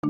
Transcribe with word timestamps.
¿Qué 0.00 0.08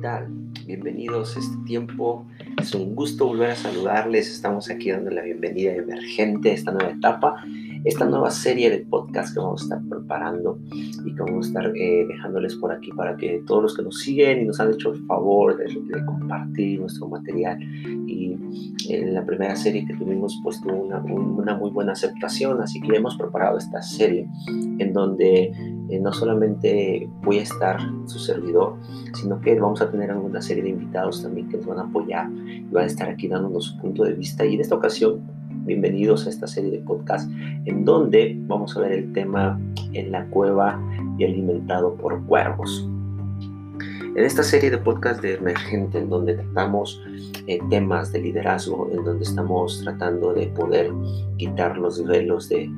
tal? 0.00 0.28
Bienvenidos 0.66 1.34
a 1.36 1.40
este 1.40 1.56
tiempo. 1.66 2.28
Es 2.58 2.72
un 2.76 2.94
gusto 2.94 3.26
volver 3.26 3.50
a 3.50 3.56
saludarles. 3.56 4.30
Estamos 4.30 4.70
aquí 4.70 4.92
dando 4.92 5.10
la 5.10 5.22
bienvenida 5.22 5.72
emergente 5.72 6.52
a 6.52 6.54
esta 6.54 6.70
nueva 6.70 6.92
etapa 6.92 7.42
esta 7.86 8.04
nueva 8.04 8.32
serie 8.32 8.68
de 8.68 8.78
podcast 8.78 9.32
que 9.32 9.38
vamos 9.38 9.62
a 9.62 9.64
estar 9.64 9.88
preparando 9.88 10.58
y 10.72 11.14
que 11.14 11.22
vamos 11.22 11.46
a 11.46 11.48
estar 11.48 11.72
eh, 11.76 12.04
dejándoles 12.08 12.56
por 12.56 12.72
aquí 12.72 12.90
para 12.90 13.16
que 13.16 13.42
todos 13.46 13.62
los 13.62 13.76
que 13.76 13.82
nos 13.82 14.00
siguen 14.00 14.42
y 14.42 14.44
nos 14.44 14.58
han 14.58 14.72
hecho 14.72 14.92
el 14.92 15.06
favor 15.06 15.56
de, 15.56 16.04
compartir 16.04 16.80
nuestro 16.80 17.06
material 17.06 17.58
y 18.08 18.36
en 18.88 19.14
la 19.14 19.24
primera 19.24 19.54
serie 19.54 19.86
que 19.86 19.94
tuvimos 19.94 20.38
pues 20.42 20.60
tuvo 20.60 20.82
una, 20.82 20.98
una 21.00 21.56
muy 21.56 21.70
buena 21.70 21.92
aceptación 21.92 22.60
así 22.60 22.80
que 22.80 22.96
hemos 22.96 23.16
preparado 23.16 23.56
esta 23.56 23.80
serie 23.82 24.28
en 24.78 24.92
donde 24.92 25.52
eh, 25.88 26.00
no 26.00 26.12
solamente 26.12 27.08
voy 27.22 27.38
a 27.38 27.42
estar 27.42 27.78
su 28.06 28.18
servidor, 28.18 28.76
sino 29.14 29.40
que 29.40 29.58
vamos 29.58 29.80
a 29.80 29.90
tener 29.90 30.10
alguna 30.10 30.42
serie 30.42 30.64
de 30.64 30.70
invitados 30.70 31.22
también 31.22 31.48
que 31.48 31.58
nos 31.58 31.66
van 31.66 31.78
a 31.78 31.82
apoyar 31.82 32.28
y 32.32 32.66
van 32.72 32.84
a 32.84 32.86
estar 32.86 33.08
aquí 33.08 33.28
dándonos 33.28 33.66
su 33.66 33.78
punto 33.78 34.02
de 34.02 34.14
vista. 34.14 34.44
Y 34.44 34.54
en 34.54 34.60
esta 34.60 34.74
ocasión 34.74 35.35
Bienvenidos 35.66 36.26
a 36.26 36.30
esta 36.30 36.46
serie 36.46 36.70
de 36.70 36.78
podcast 36.78 37.28
en 37.64 37.84
donde 37.84 38.36
vamos 38.46 38.76
a 38.76 38.80
ver 38.82 38.92
el 38.92 39.12
tema 39.12 39.60
en 39.94 40.12
la 40.12 40.24
cueva 40.26 40.80
y 41.18 41.24
alimentado 41.24 41.96
por 41.96 42.24
cuervos. 42.26 42.88
En 44.14 44.18
esta 44.18 44.44
serie 44.44 44.70
de 44.70 44.78
podcast 44.78 45.20
de 45.22 45.34
Emergente, 45.34 45.98
en 45.98 46.08
donde 46.08 46.34
tratamos 46.34 47.02
eh, 47.48 47.58
temas 47.68 48.12
de 48.12 48.20
liderazgo, 48.20 48.88
en 48.92 49.02
donde 49.02 49.24
estamos 49.24 49.80
tratando 49.82 50.32
de 50.32 50.46
poder 50.46 50.92
quitar 51.36 51.76
los 51.76 52.04
velos 52.04 52.48
de, 52.48 52.70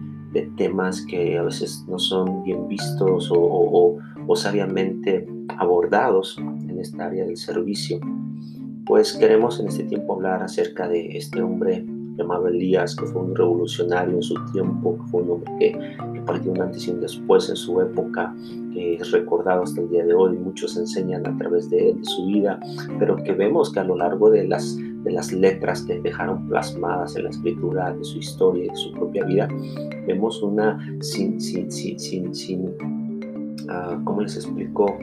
temas 0.56 1.02
que 1.02 1.36
a 1.36 1.42
veces 1.42 1.84
no 1.88 1.98
son 1.98 2.44
bien 2.44 2.68
vistos 2.68 3.28
o, 3.30 3.98
o 4.26 4.36
sabiamente 4.36 5.26
abordados 5.58 6.38
en 6.38 6.78
esta 6.78 7.06
área 7.06 7.26
del 7.26 7.36
servicio, 7.36 8.00
pues 8.86 9.12
queremos 9.14 9.60
en 9.60 9.68
este 9.68 9.84
tiempo 9.84 10.14
hablar 10.14 10.42
acerca 10.42 10.88
de 10.88 11.18
este 11.18 11.42
hombre 11.42 11.84
llamado 12.18 12.48
Elías, 12.48 12.96
que 12.96 13.06
fue 13.06 13.22
un 13.22 13.34
revolucionario 13.34 14.16
en 14.16 14.22
su 14.22 14.34
tiempo, 14.52 14.98
que 14.98 15.10
fue 15.10 15.22
un 15.22 15.30
hombre 15.30 15.52
que, 15.58 15.96
partió 16.26 16.52
un 16.52 16.60
antes 16.60 16.86
y 16.86 16.90
un 16.90 17.00
después 17.00 17.48
en 17.48 17.56
su 17.56 17.80
época, 17.80 18.34
que 18.74 18.96
es 18.96 19.10
recordado 19.12 19.62
hasta 19.62 19.80
el 19.80 19.88
día 19.88 20.04
de 20.04 20.12
hoy, 20.12 20.36
muchos 20.36 20.76
enseñan 20.76 21.26
a 21.26 21.34
través 21.38 21.70
de, 21.70 21.96
su 22.02 22.26
vida, 22.26 22.60
pero 22.98 23.16
que 23.16 23.32
vemos 23.32 23.72
que 23.72 23.80
a 23.80 23.84
lo 23.84 23.96
largo 23.96 24.28
de 24.28 24.46
las, 24.46 24.76
de 24.76 25.10
las 25.10 25.32
letras 25.32 25.82
que 25.82 25.98
dejaron 26.00 26.46
plasmadas 26.46 27.16
en 27.16 27.24
la 27.24 27.30
escritura 27.30 27.94
de 27.94 28.04
su 28.04 28.18
historia 28.18 28.64
y 28.64 28.68
de 28.68 28.76
su 28.76 28.92
propia 28.92 29.24
vida, 29.24 29.48
vemos 30.06 30.42
una 30.42 30.78
sin, 31.00 31.40
sin, 31.40 31.70
sin, 31.72 31.98
sin, 31.98 32.34
sin 32.34 32.66
uh, 32.66 34.04
¿cómo 34.04 34.20
les 34.20 34.36
explico? 34.36 34.98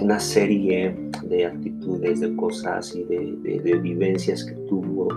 Una 0.00 0.18
serie 0.18 0.96
de 1.24 1.46
actitudes, 1.46 2.20
de 2.20 2.34
cosas 2.36 2.94
y 2.94 3.04
de, 3.04 3.78
vivencias 3.80 4.44
que 4.44 4.54
tuvo 4.68 5.08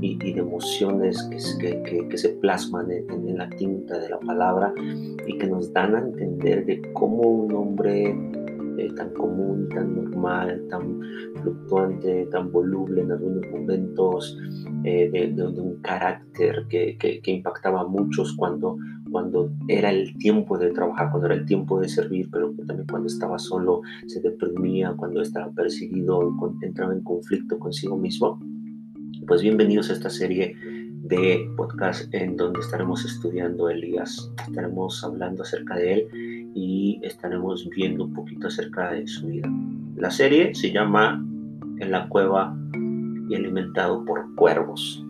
y, 0.00 0.16
de 0.16 0.40
emociones 0.40 1.22
que, 1.60 2.06
que, 2.08 2.18
se 2.18 2.30
plasman 2.30 2.90
en, 2.90 3.36
la 3.36 3.48
tinta 3.50 3.98
de 3.98 4.10
la 4.10 4.18
palabra 4.20 4.74
y 5.26 5.38
que 5.38 5.46
nos 5.46 5.72
dan 5.72 5.94
a 5.94 6.00
entender 6.00 6.66
de 6.66 6.82
cómo 6.92 7.22
un 7.22 7.52
hombre 7.54 8.14
eh, 8.78 8.90
tan 8.96 9.10
común, 9.10 9.68
tan 9.68 9.94
normal, 9.94 10.62
tan 10.70 11.00
fluctuante, 11.42 12.26
tan 12.30 12.50
voluble 12.50 13.02
en 13.02 13.12
algunos 13.12 13.42
momentos, 13.50 14.38
eh, 14.84 15.10
de, 15.10 15.42
un 15.44 15.76
carácter 15.82 16.66
que, 16.68 17.20
impactaba 17.26 17.82
a 17.82 17.86
muchos 17.86 18.34
cuando 18.34 18.76
cuando 19.12 19.52
era 19.68 19.90
el 19.90 20.16
tiempo 20.16 20.58
de 20.58 20.70
trabajar, 20.70 21.10
cuando 21.10 21.26
era 21.26 21.36
el 21.36 21.46
tiempo 21.46 21.78
de 21.78 21.88
servir, 21.88 22.28
pero 22.32 22.52
también 22.66 22.86
cuando 22.88 23.08
estaba 23.08 23.38
solo 23.38 23.82
se 24.06 24.20
deprimía, 24.20 24.94
cuando 24.96 25.20
estaba 25.20 25.52
perseguido, 25.52 26.34
entraba 26.62 26.94
en 26.94 27.02
conflicto 27.02 27.58
consigo 27.58 27.96
mismo. 27.96 28.40
Pues 29.26 29.42
bienvenidos 29.42 29.90
a 29.90 29.92
esta 29.92 30.10
serie 30.10 30.56
de 31.02 31.46
podcast 31.56 32.12
en 32.14 32.36
donde 32.36 32.60
estaremos 32.60 33.04
estudiando 33.04 33.68
Elías, 33.68 34.32
estaremos 34.48 35.04
hablando 35.04 35.42
acerca 35.42 35.76
de 35.76 35.92
él 35.92 36.52
y 36.54 37.00
estaremos 37.02 37.68
viendo 37.68 38.04
un 38.04 38.14
poquito 38.14 38.48
acerca 38.48 38.92
de 38.92 39.06
su 39.06 39.26
vida. 39.26 39.48
La 39.96 40.10
serie 40.10 40.54
se 40.54 40.72
llama 40.72 41.24
En 41.78 41.90
la 41.90 42.08
cueva 42.08 42.56
y 43.28 43.34
alimentado 43.34 44.04
por 44.04 44.34
cuervos. 44.34 45.01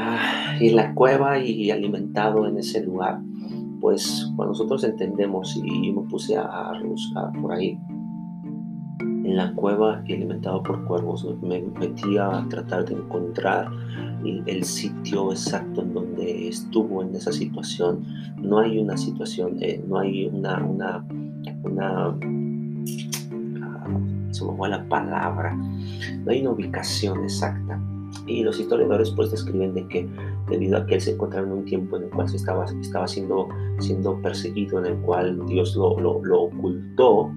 Ah, 0.00 0.56
y 0.60 0.70
la 0.70 0.94
cueva 0.94 1.40
y 1.40 1.72
alimentado 1.72 2.46
en 2.46 2.56
ese 2.56 2.84
lugar, 2.84 3.20
pues 3.80 4.30
cuando 4.36 4.52
nosotros 4.52 4.84
entendemos 4.84 5.56
y 5.56 5.88
yo 5.88 6.00
me 6.00 6.08
puse 6.08 6.36
a, 6.36 6.72
buscar 6.84 7.32
por 7.32 7.52
ahí, 7.52 7.76
en 9.00 9.36
la 9.36 9.52
cueva 9.54 10.00
y 10.06 10.14
alimentado 10.14 10.62
por 10.62 10.84
cuervos, 10.84 11.26
me 11.42 11.62
metí 11.80 12.16
a 12.16 12.46
tratar 12.48 12.84
de 12.84 12.94
encontrar 12.94 13.72
el, 14.24 14.62
sitio 14.62 15.32
exacto 15.32 15.82
en 15.82 15.92
donde 15.92 16.46
estuvo 16.46 17.02
en 17.02 17.16
esa 17.16 17.32
situación. 17.32 18.04
No 18.40 18.60
hay 18.60 18.78
una 18.78 18.96
situación, 18.96 19.56
eh, 19.60 19.82
no 19.84 19.98
hay 19.98 20.26
una, 20.26 20.64
una, 20.64 21.04
una 21.64 22.16
ah, 23.62 24.00
se 24.30 24.44
me 24.44 24.68
la 24.68 24.88
palabra, 24.88 25.56
no 25.56 26.30
hay 26.30 26.42
una 26.42 26.52
ubicación 26.52 27.24
exacta 27.24 27.80
y 28.28 28.42
los 28.42 28.60
historiadores 28.60 29.10
pues 29.10 29.30
describen 29.30 29.74
de 29.74 29.86
que 29.88 30.08
debido 30.48 30.76
a 30.76 30.86
que 30.86 30.96
él 30.96 31.00
se 31.00 31.12
encontraba 31.12 31.46
en 31.46 31.52
un 31.52 31.64
tiempo 31.64 31.96
en 31.96 32.04
el 32.04 32.10
cual 32.10 32.28
se 32.28 32.36
estaba, 32.36 32.66
estaba 32.80 33.08
siendo, 33.08 33.48
siendo 33.78 34.20
perseguido, 34.20 34.78
en 34.80 34.86
el 34.86 34.98
cual 34.98 35.44
Dios 35.46 35.74
lo, 35.76 35.98
lo, 35.98 36.42
ocultó, 36.42 37.32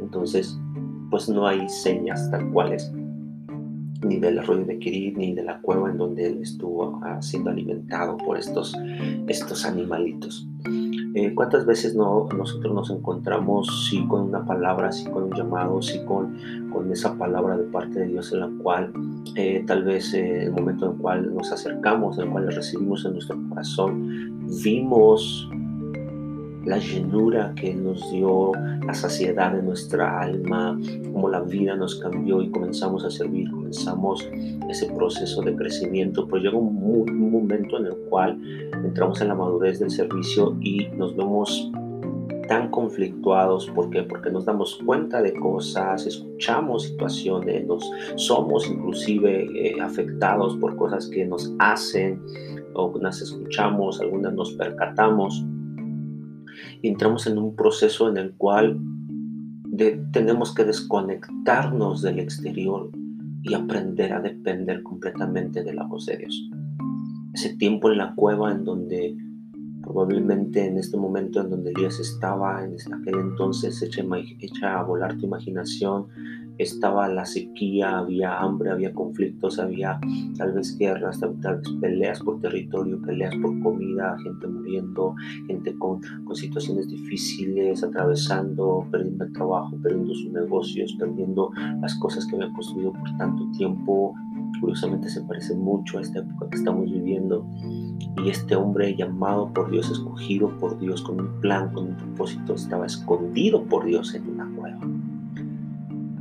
entonces 0.00 0.58
pues 1.10 1.28
no 1.28 1.46
hay 1.46 1.68
señas 1.68 2.30
tal 2.30 2.50
cuales 2.50 2.90
ni 4.02 4.18
del 4.18 4.38
arroyo 4.38 4.64
de 4.64 4.78
Kirit, 4.78 5.16
ni 5.16 5.34
de 5.34 5.42
la 5.42 5.60
cueva 5.60 5.90
en 5.90 5.98
donde 5.98 6.26
él 6.26 6.38
estuvo 6.40 7.00
ah, 7.02 7.20
siendo 7.20 7.50
alimentado 7.50 8.16
por 8.16 8.38
estos, 8.38 8.74
estos 9.28 9.64
animalitos. 9.66 10.48
Eh, 11.14 11.34
¿Cuántas 11.34 11.66
veces 11.66 11.94
no, 11.94 12.28
nosotros 12.36 12.72
nos 12.72 12.90
encontramos 12.90 13.88
sí 13.88 14.06
con 14.06 14.22
una 14.22 14.44
palabra, 14.44 14.92
sí 14.92 15.04
con 15.06 15.24
un 15.24 15.32
llamado, 15.32 15.82
sí 15.82 16.00
con, 16.04 16.36
con 16.72 16.92
esa 16.92 17.16
palabra 17.18 17.56
de 17.56 17.64
parte 17.64 18.00
de 18.00 18.06
Dios 18.06 18.32
en 18.32 18.40
la 18.40 18.50
cual 18.62 18.92
eh, 19.34 19.64
tal 19.66 19.82
vez 19.82 20.14
eh, 20.14 20.44
el 20.44 20.52
momento 20.52 20.86
en 20.86 20.92
el 20.92 20.98
cual 20.98 21.34
nos 21.34 21.50
acercamos, 21.50 22.18
en 22.18 22.24
el 22.24 22.30
cual 22.30 22.54
recibimos 22.54 23.04
en 23.04 23.14
nuestro 23.14 23.36
corazón, 23.48 24.48
vimos 24.62 25.48
la 26.64 26.78
llenura 26.78 27.54
que 27.56 27.74
nos 27.74 28.10
dio, 28.10 28.52
la 28.84 28.94
saciedad 28.94 29.52
de 29.52 29.62
nuestra 29.62 30.20
alma, 30.20 30.78
cómo 31.12 31.28
la 31.28 31.40
vida 31.40 31.74
nos 31.74 31.96
cambió 31.96 32.42
y 32.42 32.50
comenzamos 32.50 33.04
a 33.04 33.10
servir, 33.10 33.50
comenzamos 33.50 34.28
ese 34.68 34.86
proceso 34.86 35.42
de 35.42 35.56
crecimiento, 35.56 36.26
pues 36.28 36.42
llega 36.42 36.58
un, 36.58 37.30
momento 37.30 37.78
en 37.78 37.86
el 37.86 37.96
cual 38.08 38.38
entramos 38.84 39.20
en 39.20 39.28
la 39.28 39.34
madurez 39.34 39.78
del 39.78 39.90
servicio 39.90 40.56
y 40.60 40.88
nos 40.96 41.16
vemos 41.16 41.70
tan 42.48 42.70
conflictuados. 42.70 43.68
¿Por 43.68 43.90
qué? 43.90 44.02
Porque 44.02 44.30
nos 44.30 44.44
damos 44.44 44.80
cuenta 44.84 45.22
de 45.22 45.32
cosas, 45.32 46.06
escuchamos 46.06 46.84
situaciones, 46.84 47.66
nos 47.66 47.90
somos 48.16 48.68
inclusive 48.68 49.46
eh, 49.54 49.80
afectados 49.80 50.56
por 50.56 50.76
cosas 50.76 51.06
que 51.06 51.24
nos 51.24 51.52
hacen, 51.58 52.20
o 52.74 52.92
las 53.00 53.22
escuchamos, 53.22 54.00
algunas 54.00 54.32
nos 54.34 54.52
percatamos 54.52 55.44
entramos 56.82 57.26
en 57.26 57.38
un 57.38 57.54
proceso 57.56 58.08
en 58.08 58.16
el 58.16 58.32
cual 58.32 58.80
tenemos 60.12 60.54
que 60.54 60.64
desconectarnos 60.64 62.02
del 62.02 62.18
exterior 62.18 62.90
y 63.42 63.54
aprender 63.54 64.12
a 64.12 64.20
depender 64.20 64.82
completamente 64.82 65.64
de 65.64 65.72
la 65.72 65.84
voz 65.84 66.06
de 66.06 66.18
Dios. 66.18 66.50
Ese 67.32 67.56
tiempo 67.56 67.90
en 67.90 67.98
la 67.98 68.14
cueva 68.14 68.52
en 68.52 68.64
donde 68.64 69.16
probablemente 69.82 70.66
en 70.66 70.76
este 70.76 70.96
momento 70.96 71.40
en 71.40 71.50
donde 71.50 71.72
Dios 71.74 71.98
estaba, 72.00 72.62
en 72.62 72.74
aquel 72.92 73.14
entonces 73.14 73.82
echa 73.82 74.78
a 74.78 74.82
volar 74.82 75.16
tu 75.16 75.26
imaginación, 75.26 76.06
estaba 76.62 77.08
la 77.08 77.24
sequía, 77.24 77.98
había 77.98 78.38
hambre, 78.38 78.70
había 78.70 78.92
conflictos, 78.92 79.58
había 79.58 79.98
tal 80.36 80.52
vez 80.52 80.76
guerras, 80.78 81.20
tal 81.20 81.34
vez 81.34 81.70
peleas 81.80 82.20
por 82.20 82.40
territorio, 82.40 83.00
peleas 83.02 83.34
por 83.36 83.58
comida, 83.60 84.16
gente 84.22 84.46
muriendo, 84.46 85.14
gente 85.46 85.74
con, 85.78 86.00
con 86.24 86.36
situaciones 86.36 86.88
difíciles, 86.88 87.82
atravesando, 87.82 88.86
perdiendo 88.90 89.24
el 89.24 89.32
trabajo, 89.32 89.76
perdiendo 89.82 90.14
sus 90.14 90.32
negocios, 90.32 90.94
perdiendo 90.98 91.50
las 91.80 91.94
cosas 91.96 92.26
que 92.26 92.36
habían 92.36 92.52
construido 92.52 92.92
por 92.92 93.16
tanto 93.16 93.50
tiempo. 93.56 94.14
Curiosamente 94.60 95.08
se 95.08 95.22
parece 95.22 95.54
mucho 95.54 95.98
a 95.98 96.02
esta 96.02 96.18
época 96.20 96.50
que 96.50 96.58
estamos 96.58 96.90
viviendo. 96.90 97.46
Y 98.22 98.28
este 98.28 98.56
hombre 98.56 98.94
llamado 98.94 99.52
por 99.52 99.70
Dios, 99.70 99.90
escogido 99.90 100.48
por 100.58 100.78
Dios, 100.78 101.02
con 101.02 101.20
un 101.20 101.40
plan, 101.40 101.72
con 101.72 101.88
un 101.88 101.96
propósito, 101.96 102.54
estaba 102.54 102.86
escondido 102.86 103.64
por 103.64 103.86
Dios 103.86 104.14
en 104.14 104.28
una 104.28 104.44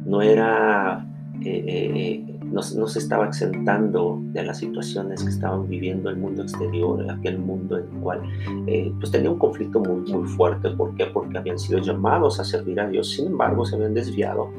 no 0.10 0.22
era 0.22 1.06
eh, 1.46 1.64
eh, 1.68 2.40
no, 2.52 2.62
se 2.62 3.00
estaba 3.00 3.28
exentando 3.28 4.20
de 4.34 4.44
las 4.44 4.58
situaciones 4.58 5.24
que 5.24 5.30
estaban 5.30 5.68
viviendo 5.70 6.10
el 6.10 6.18
mundo 6.18 6.42
exterior, 6.42 7.10
aquel 7.10 7.38
mundo 7.38 7.78
en 7.78 7.84
el 7.84 8.02
cual 8.02 8.22
eh, 8.68 8.92
pues 9.00 9.12
tenía 9.12 9.30
un 9.30 9.38
conflicto 9.38 9.80
muy, 9.80 10.12
muy 10.12 10.28
fuerte. 10.28 10.72
¿Por 10.72 10.96
qué? 10.96 11.06
Porque 11.06 11.38
habían 11.38 11.60
sido 11.60 11.80
llamados 11.80 12.40
a 12.40 12.44
servir 12.44 12.80
a 12.80 12.88
Dios, 12.88 13.12
sin 13.12 13.28
embargo 13.28 13.66
se 13.66 13.76
habían 13.76 13.94
desviado 13.94 14.52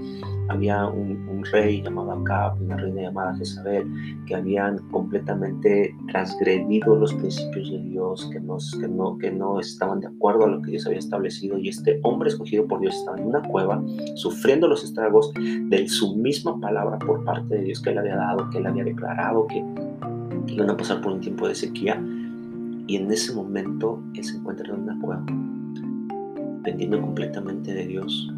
había 0.50 0.86
un, 0.86 1.44
rey 1.52 1.80
llamado 1.82 2.12
Acab, 2.12 2.60
una 2.60 2.76
reina 2.76 3.02
llamada 3.02 3.34
Jezabel, 3.36 3.86
que 4.26 4.34
habían 4.34 4.78
completamente 4.90 5.96
transgredido 6.08 6.94
los 6.96 7.14
principios 7.14 7.70
de 7.70 7.78
Dios, 7.78 8.28
que, 8.30 8.40
no, 8.40 9.16
que 9.18 9.30
no 9.30 9.58
estaban 9.58 10.00
de 10.00 10.08
acuerdo 10.08 10.44
a 10.44 10.48
lo 10.48 10.60
que 10.60 10.72
Dios 10.72 10.86
había 10.86 10.98
establecido. 10.98 11.56
Y 11.56 11.68
este 11.68 11.98
hombre 12.02 12.28
escogido 12.28 12.66
por 12.66 12.80
Dios 12.80 12.94
estaba 12.94 13.18
en 13.18 13.28
una 13.28 13.42
cueva, 13.42 13.82
sufriendo 14.16 14.68
los 14.68 14.84
estragos 14.84 15.32
de 15.34 15.88
su 15.88 16.16
misma 16.16 16.60
palabra 16.60 16.98
por 16.98 17.24
parte 17.24 17.54
de 17.54 17.62
Dios 17.62 17.80
que 17.80 17.90
él 17.90 17.98
había 17.98 18.16
dado, 18.16 18.50
que 18.50 18.58
él 18.58 18.66
había 18.66 18.84
declarado 18.84 19.46
que 19.46 19.64
iban 20.48 20.68
a 20.68 20.76
pasar 20.76 21.00
por 21.00 21.12
un 21.12 21.20
tiempo 21.20 21.48
de 21.48 21.54
sequía. 21.54 22.02
Y 22.86 22.96
en 22.96 23.10
ese 23.10 23.32
momento 23.32 24.02
él 24.14 24.24
se 24.24 24.36
encuentra 24.36 24.68
en 24.68 24.82
una 24.82 24.98
cueva, 25.00 25.24
dependiendo 26.56 27.00
completamente 27.00 27.72
de 27.72 27.86
Dios, 27.86 28.30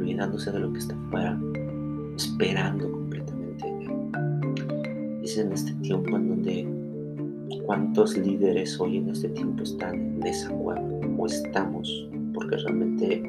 olvidándose 0.00 0.50
de 0.50 0.60
lo 0.60 0.72
que 0.72 0.78
está 0.78 0.94
afuera, 1.06 1.38
esperando 2.16 2.90
completamente 2.90 3.66
en 3.66 3.82
Él. 3.82 5.20
Es 5.22 5.36
en 5.38 5.52
este 5.52 5.72
tiempo 5.74 6.16
en 6.16 6.28
donde 6.28 6.68
cuántos 7.66 8.16
líderes 8.16 8.80
hoy 8.80 8.96
en 8.96 9.10
este 9.10 9.28
tiempo 9.28 9.62
están 9.62 9.94
en 9.94 10.26
esa 10.26 10.50
cueva 10.50 10.82
o 11.18 11.26
estamos, 11.26 12.08
porque 12.32 12.56
realmente 12.56 13.22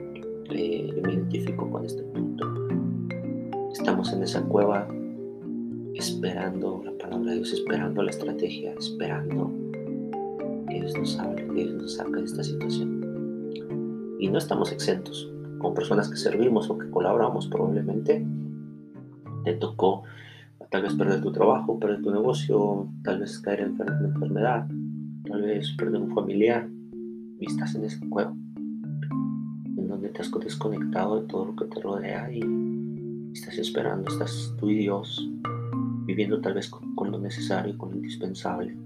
eh, 0.50 1.01
me 1.03 1.13
identifico 1.13 1.69
con 1.69 1.85
este 1.85 2.03
punto. 2.03 2.45
Estamos 3.73 4.12
en 4.13 4.23
esa 4.23 4.41
cueva 4.44 4.88
esperando 5.95 6.81
la 6.85 6.91
palabra 6.97 7.31
de 7.31 7.38
Dios, 7.38 7.53
esperando 7.53 8.01
la 8.01 8.12
estrategia, 8.12 8.73
esperando 8.79 9.51
que 10.69 10.79
Dios 10.79 10.97
nos 10.97 11.19
hable, 11.19 11.45
que 11.47 11.63
Dios 11.63 11.73
nos 11.73 11.94
saque 11.95 12.12
de 12.12 12.23
esta 12.23 12.44
situación. 12.44 13.01
Y 14.19 14.29
no 14.29 14.38
estamos 14.38 14.71
exentos 14.71 15.31
con 15.62 15.74
personas 15.74 16.10
que 16.10 16.18
servimos 16.18 16.69
o 16.69 16.78
que 16.78 16.90
colaboramos 16.90 17.48
probablemente, 17.48 18.25
te 19.44 19.54
tocó 19.54 20.04
tal 20.69 20.84
vez 20.84 20.94
perder 20.94 21.22
tu 21.22 21.31
trabajo, 21.31 21.80
perder 21.80 22.02
tu 22.02 22.12
negocio, 22.12 22.88
tal 23.04 23.19
vez 23.19 23.40
caer 23.40 23.62
en 23.62 23.74
una 23.74 24.08
enfermedad, 24.08 24.68
tal 25.28 25.42
vez 25.42 25.72
perder 25.78 26.02
un 26.02 26.13
familiar 26.13 26.68
y 27.40 27.46
estás 27.46 27.75
en 27.75 27.86
esa 27.86 28.00
cueva 28.10 28.34
en 29.78 29.88
donde 29.88 30.10
te 30.10 30.22
has 30.22 30.31
desconectado 30.31 31.22
de 31.22 31.28
todo 31.28 31.46
lo 31.46 31.56
que 31.56 31.66
te 31.66 31.81
rodea 31.81 32.31
y 32.31 32.42
estás 33.34 33.57
esperando, 33.57 34.10
estás 34.10 34.54
tú 34.60 34.69
y 34.69 34.75
Dios 34.75 35.30
viviendo 36.06 36.42
tal 36.42 36.54
vez 36.54 36.69
con, 36.69 36.96
con 36.96 37.12
lo 37.12 37.19
necesario, 37.19 37.78
con 37.78 37.92
lo 37.92 37.96
indispensable 37.98 38.78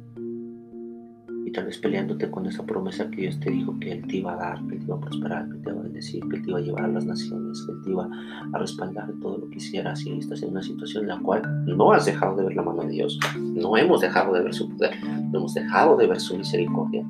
tal 1.55 1.65
vez 1.65 1.77
peleándote 1.77 2.29
con 2.29 2.45
esa 2.45 2.65
promesa 2.65 3.09
que 3.09 3.21
Dios 3.21 3.39
te 3.39 3.49
dijo 3.49 3.79
que 3.79 3.93
Él 3.93 4.05
te 4.05 4.17
iba 4.17 4.33
a 4.33 4.35
dar, 4.35 4.67
que 4.67 4.75
Él 4.75 4.79
te 4.79 4.85
iba 4.85 4.95
a 4.97 4.99
prosperar, 4.99 5.49
que 5.49 5.57
te 5.59 5.69
iba 5.69 5.79
a 5.79 5.83
bendecir, 5.83 6.21
que 6.27 6.35
Él 6.35 6.43
te 6.43 6.49
iba 6.49 6.59
a 6.59 6.61
llevar 6.61 6.83
a 6.83 6.87
las 6.89 7.05
naciones, 7.05 7.63
que 7.65 7.71
Él 7.71 7.81
te 7.81 7.89
iba 7.91 8.09
a 8.51 8.57
respaldar 8.57 9.13
todo 9.21 9.37
lo 9.37 9.49
que 9.49 9.57
hicieras. 9.57 10.05
Y 10.05 10.19
estás 10.19 10.43
en 10.43 10.49
una 10.49 10.61
situación 10.61 11.03
en 11.03 11.09
la 11.09 11.19
cual 11.19 11.65
no 11.65 11.93
has 11.93 12.05
dejado 12.05 12.35
de 12.35 12.43
ver 12.43 12.55
la 12.55 12.61
mano 12.61 12.83
de 12.83 12.89
Dios, 12.89 13.17
no 13.39 13.77
hemos 13.77 14.01
dejado 14.01 14.33
de 14.33 14.41
ver 14.43 14.53
su 14.53 14.69
poder, 14.69 14.91
no 15.31 15.39
hemos 15.39 15.53
dejado 15.53 15.95
de 15.95 16.07
ver 16.07 16.19
su 16.19 16.37
misericordia, 16.37 17.05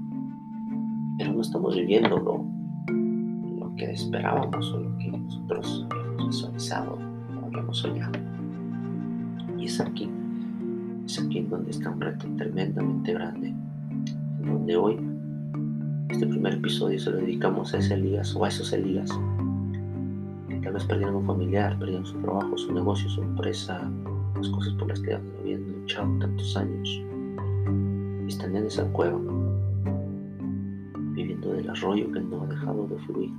pero 1.18 1.34
no 1.34 1.42
estamos 1.42 1.76
viviendo 1.76 2.18
lo, 2.20 2.56
que 3.76 3.92
esperábamos 3.92 4.72
o 4.72 4.80
lo 4.80 4.98
que 5.00 5.08
nosotros 5.08 5.86
habíamos 5.92 6.28
visualizado 6.28 7.00
o 7.42 7.46
habíamos 7.48 7.78
soñado. 7.80 8.14
Y 9.58 9.66
es 9.66 9.82
aquí, 9.82 10.08
es 11.06 11.20
aquí 11.20 11.42
donde 11.42 11.72
está 11.72 11.90
un 11.90 12.00
reto 12.00 12.28
tremendamente 12.38 13.12
grande 13.12 13.54
donde 14.46 14.76
hoy 14.76 15.00
este 16.10 16.28
primer 16.28 16.54
episodio 16.54 17.00
se 17.00 17.12
lo 17.12 17.18
dedicamos 17.18 17.74
a 17.74 17.80
ese 17.80 17.96
Elías 17.96 18.36
o 18.36 18.46
a 18.46 18.48
esos 18.48 18.72
Elías 18.74 19.12
que 20.48 20.60
tal 20.62 20.74
vez 20.74 20.84
perdieron 20.86 21.16
un 21.16 21.26
familiar, 21.26 21.78
perdieron 21.78 22.06
su 22.06 22.18
trabajo, 22.20 22.58
su 22.58 22.74
negocio, 22.74 23.10
su 23.10 23.22
empresa, 23.22 23.90
las 24.36 24.50
cosas 24.50 24.74
por 24.74 24.88
las 24.88 25.00
que 25.00 25.14
habían 25.14 25.64
luchado 25.72 26.18
tantos 26.20 26.56
años. 26.56 27.02
Están 28.28 28.56
en 28.56 28.66
esa 28.66 28.86
cueva, 28.92 29.20
viviendo 31.14 31.54
del 31.54 31.70
arroyo 31.70 32.12
que 32.12 32.20
no 32.20 32.42
ha 32.42 32.48
dejado 32.48 32.88
de 32.88 32.98
fluir. 33.00 33.32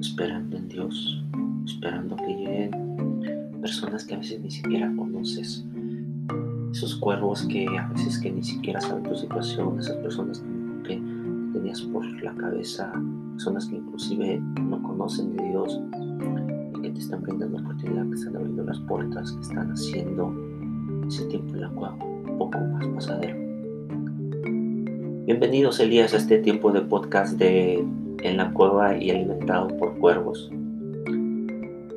Esperando 0.00 0.56
en 0.56 0.68
Dios, 0.68 1.24
esperando 1.64 2.16
que 2.16 2.34
lleguen 2.34 3.60
personas 3.60 4.04
que 4.04 4.14
a 4.14 4.18
veces 4.18 4.40
ni 4.40 4.50
siquiera 4.50 4.92
conoces, 4.96 5.64
cuervos 7.00 7.46
que 7.46 7.66
a 7.78 7.88
veces 7.88 8.18
que 8.18 8.30
ni 8.30 8.42
siquiera 8.42 8.80
saben 8.80 9.04
tu 9.04 9.16
situación, 9.16 9.78
esas 9.78 9.96
personas 9.96 10.42
que, 10.84 11.00
tenías 11.52 11.80
por 11.80 12.04
la 12.22 12.32
cabeza, 12.34 12.92
personas 13.32 13.66
que 13.66 13.76
inclusive 13.76 14.38
no 14.60 14.82
conocen 14.82 15.34
de 15.34 15.48
Dios 15.48 15.80
y 16.76 16.82
que 16.82 16.90
te 16.90 16.98
están 17.00 17.22
brindando 17.22 17.58
oportunidad, 17.58 18.06
que 18.06 18.14
están 18.14 18.36
abriendo 18.36 18.64
las 18.64 18.78
puertas, 18.80 19.32
que 19.32 19.40
están 19.40 19.72
haciendo 19.72 20.32
ese 21.08 21.24
tiempo 21.26 21.54
en 21.54 21.60
la 21.62 21.68
cueva 21.70 21.94
un 21.94 22.38
poco 22.38 22.58
más 22.58 22.86
pasadero. 22.86 23.36
Bienvenidos 25.24 25.80
Elías 25.80 26.14
a 26.14 26.18
este 26.18 26.38
tiempo 26.38 26.70
de 26.70 26.82
podcast 26.82 27.38
de 27.38 27.84
En 28.22 28.36
la 28.36 28.52
cueva 28.52 28.96
y 28.96 29.10
alimentado 29.10 29.68
por 29.78 29.98
cuervos. 29.98 30.50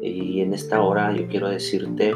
Y 0.01 0.41
en 0.41 0.53
esta 0.53 0.81
hora 0.81 1.13
yo 1.13 1.27
quiero 1.27 1.49
decirte, 1.49 2.13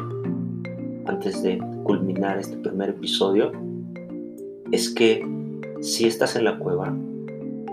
antes 1.07 1.42
de 1.44 1.57
culminar 1.84 2.38
este 2.40 2.57
primer 2.57 2.90
episodio 2.90 3.52
es 4.72 4.90
que 4.90 5.25
si 5.81 6.07
estás 6.07 6.36
en 6.36 6.46
la 6.46 6.57
cueva, 6.57 6.96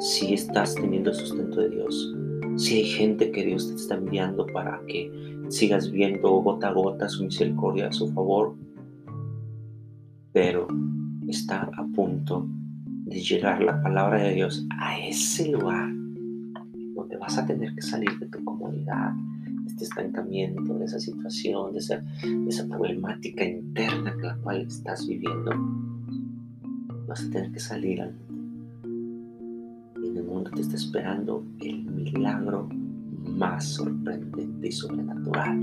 si 0.00 0.34
estás 0.34 0.75
teniendo 0.75 1.11
el 1.11 1.17
sustento 1.17 1.61
de 1.61 1.70
Dios, 1.70 2.14
si 2.56 2.79
hay 2.79 2.84
gente 2.84 3.31
que 3.31 3.44
Dios 3.44 3.69
te 3.69 3.75
está 3.75 3.94
enviando 3.94 4.46
para 4.46 4.81
que 4.87 5.11
sigas 5.49 5.90
viendo 5.90 6.31
gota 6.31 6.69
a 6.69 6.73
gota 6.73 7.08
su 7.08 7.25
misericordia, 7.25 7.93
su 7.93 8.12
favor, 8.12 8.55
pero 10.32 10.67
está 11.28 11.70
a 11.76 11.87
punto 11.94 12.46
de 13.05 13.20
llegar 13.20 13.62
la 13.62 13.82
palabra 13.82 14.23
de 14.23 14.35
Dios 14.35 14.67
a 14.78 14.99
ese 14.99 15.50
lugar 15.50 15.90
donde 16.94 17.17
vas 17.17 17.38
a 17.38 17.46
tener 17.46 17.75
que 17.75 17.82
salir 17.82 18.19
de 18.19 18.26
tu 18.26 18.44
comodidad, 18.44 19.12
este 19.67 19.85
estancamiento, 19.85 20.78
de 20.78 20.85
esa 20.85 20.99
situación, 20.99 21.73
de 21.73 21.78
esa, 21.78 22.02
esa 22.49 22.66
problemática 22.66 23.45
interna 23.45 24.12
en 24.12 24.23
la 24.23 24.37
cual 24.37 24.62
estás 24.62 25.07
viviendo, 25.07 25.52
vas 27.07 27.25
a 27.25 27.31
tener 27.31 27.52
que 27.52 27.61
salir 27.61 28.02
al 28.02 28.14
mundo. 28.14 28.31
Y 30.02 30.09
en 30.09 30.16
el 30.16 30.25
mundo 30.25 30.50
te 30.50 30.62
está 30.62 30.76
esperando 30.76 31.45
el 31.61 31.85
milagro 31.85 32.69
más 33.37 33.64
sorprendente 33.64 34.69
y 34.69 34.73
sobrenatural. 34.73 35.61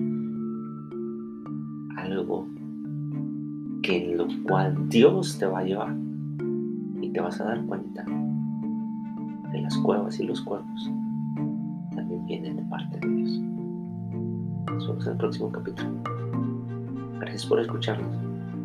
Algo 1.98 2.48
que 3.82 4.12
en 4.12 4.18
lo 4.18 4.28
cual 4.48 4.90
Dios 4.90 5.38
te 5.38 5.46
va 5.46 5.60
a 5.60 5.64
llevar 5.64 5.96
y 7.02 7.10
te 7.10 7.20
vas 7.20 7.40
a 7.42 7.46
dar 7.46 7.66
cuenta 7.66 8.06
que 9.52 9.62
las 9.62 9.78
cuevas 9.78 10.20
y 10.20 10.24
los 10.24 10.42
cuerpos 10.42 10.92
también 11.96 12.26
vienen 12.26 12.56
de 12.58 12.64
parte 12.64 13.00
de 13.00 13.16
Dios. 13.16 13.49
Nos 14.80 14.88
vemos 14.88 15.06
en 15.08 15.12
el 15.12 15.18
próximo 15.18 15.52
capítulo. 15.52 15.90
Gracias 17.20 17.46
por 17.48 17.60
escucharnos. 17.60 18.16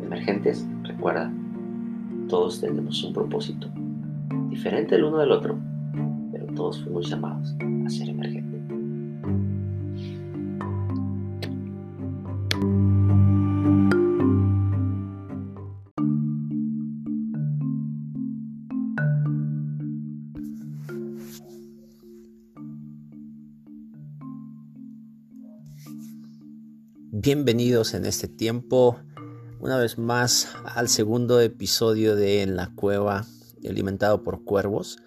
Emergentes, 0.01 0.65
recuerda, 0.83 1.29
todos 2.29 2.61
tenemos 2.61 3.03
un 3.03 3.11
propósito 3.11 3.67
diferente 4.49 4.95
el 4.95 5.03
uno 5.03 5.17
del 5.17 5.33
otro, 5.33 5.57
pero 6.31 6.45
todos 6.55 6.81
fuimos 6.81 7.09
llamados 7.09 7.53
a 7.85 7.89
ser 7.89 8.07
emergentes. 8.07 8.44
Bienvenidos 27.25 27.95
en 27.95 28.05
este 28.05 28.27
tiempo, 28.27 28.99
una 29.59 29.77
vez 29.77 29.97
más 29.97 30.47
al 30.63 30.89
segundo 30.89 31.41
episodio 31.41 32.15
de 32.15 32.43
En 32.43 32.55
la 32.55 32.69
Cueva, 32.75 33.25
alimentado 33.67 34.21
por 34.21 34.43
cuervos. 34.43 34.99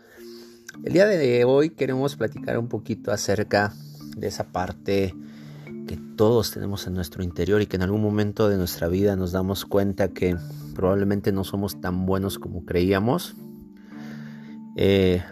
El 0.83 0.95
día 0.95 1.07
de 1.07 1.45
hoy 1.45 1.71
queremos 1.71 2.17
platicar 2.17 2.59
un 2.59 2.67
poquito 2.67 3.13
acerca 3.13 3.73
de 4.17 4.27
esa 4.27 4.51
parte 4.51 5.15
que 5.87 5.97
todos 6.17 6.51
tenemos 6.51 6.89
en 6.89 6.95
nuestro 6.95 7.23
interior 7.23 7.63
y 7.63 7.67
que 7.67 7.77
en 7.77 7.83
algún 7.83 8.03
momento 8.03 8.49
de 8.49 8.57
nuestra 8.57 8.89
vida 8.89 9.15
nos 9.15 9.31
damos 9.31 9.65
cuenta 9.65 10.09
que 10.09 10.37
probablemente 10.75 11.31
no 11.31 11.45
somos 11.45 11.81
tan 11.81 12.05
buenos 12.05 12.41
como 12.41 12.65
creíamos. 12.65 13.37
Eh, 14.75 15.23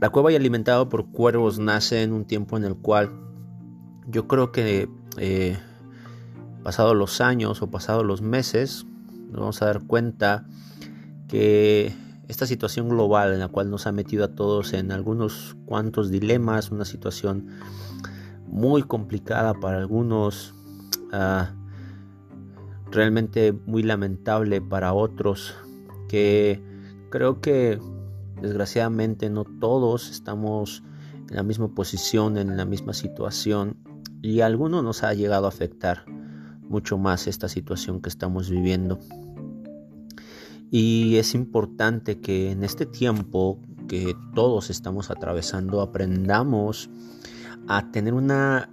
La 0.00 0.10
cueva 0.10 0.30
y 0.30 0.36
alimentado 0.36 0.88
por 0.88 1.10
cuervos 1.10 1.58
nace 1.58 2.04
en 2.04 2.12
un 2.12 2.24
tiempo 2.24 2.56
en 2.56 2.62
el 2.62 2.76
cual 2.76 3.29
yo 4.10 4.26
creo 4.26 4.52
que 4.52 4.88
eh, 5.18 5.58
pasados 6.62 6.96
los 6.96 7.20
años 7.20 7.62
o 7.62 7.70
pasados 7.70 8.04
los 8.04 8.22
meses 8.22 8.86
nos 9.30 9.40
vamos 9.40 9.62
a 9.62 9.66
dar 9.66 9.82
cuenta 9.86 10.46
que 11.28 11.94
esta 12.28 12.46
situación 12.46 12.88
global 12.88 13.32
en 13.32 13.40
la 13.40 13.48
cual 13.48 13.70
nos 13.70 13.86
ha 13.86 13.92
metido 13.92 14.24
a 14.24 14.34
todos 14.34 14.72
en 14.72 14.92
algunos 14.92 15.56
cuantos 15.66 16.10
dilemas, 16.10 16.70
una 16.70 16.84
situación 16.84 17.48
muy 18.46 18.82
complicada 18.82 19.54
para 19.54 19.78
algunos, 19.78 20.54
ah, 21.12 21.52
realmente 22.90 23.52
muy 23.52 23.82
lamentable 23.82 24.60
para 24.60 24.92
otros, 24.92 25.54
que 26.08 26.62
creo 27.10 27.40
que 27.40 27.80
desgraciadamente 28.40 29.30
no 29.30 29.44
todos 29.44 30.10
estamos 30.10 30.82
en 31.28 31.36
la 31.36 31.42
misma 31.42 31.68
posición, 31.74 32.36
en 32.36 32.56
la 32.56 32.64
misma 32.64 32.92
situación, 32.92 33.76
y 34.22 34.40
a 34.40 34.46
algunos 34.46 34.82
nos 34.82 35.02
ha 35.02 35.14
llegado 35.14 35.46
a 35.46 35.48
afectar 35.48 36.04
mucho 36.68 36.98
más 36.98 37.26
esta 37.26 37.48
situación 37.48 38.00
que 38.00 38.08
estamos 38.08 38.48
viviendo. 38.50 38.98
Y 40.70 41.16
es 41.16 41.34
importante 41.34 42.20
que 42.20 42.52
en 42.52 42.62
este 42.62 42.86
tiempo 42.86 43.60
que 43.88 44.14
todos 44.34 44.70
estamos 44.70 45.10
atravesando 45.10 45.80
aprendamos 45.80 46.90
a 47.66 47.90
tener 47.90 48.14
una 48.14 48.70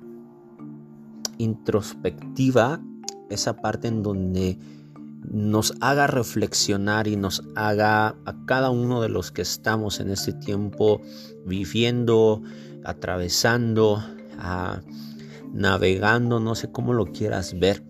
introspectiva, 1.39 2.79
esa 3.29 3.57
parte 3.57 3.87
en 3.87 4.03
donde 4.03 4.59
nos 5.29 5.73
haga 5.81 6.07
reflexionar 6.07 7.07
y 7.07 7.15
nos 7.15 7.43
haga 7.55 8.09
a 8.25 8.45
cada 8.45 8.69
uno 8.69 9.01
de 9.01 9.09
los 9.09 9.31
que 9.31 9.41
estamos 9.41 9.99
en 9.99 10.11
este 10.11 10.33
tiempo 10.33 11.01
viviendo, 11.45 12.43
atravesando, 12.85 14.03
navegando, 15.53 16.39
no 16.39 16.55
sé 16.55 16.71
cómo 16.71 16.93
lo 16.93 17.07
quieras 17.07 17.57
ver, 17.59 17.83